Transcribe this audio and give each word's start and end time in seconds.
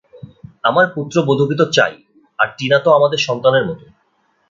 আমার 0.63 0.85
পুত্রবধূকে 0.95 1.55
তো 1.57 1.65
চাই, 1.71 1.93
আর 2.39 2.47
টিনা 2.57 2.77
তো 2.85 2.89
আমাদের 2.97 3.19
সন্তানের 3.27 3.67
মতো। 3.69 3.85